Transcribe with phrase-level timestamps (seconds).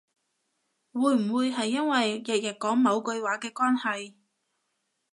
[0.93, 4.15] 會唔會係因為日日講某句話嘅關係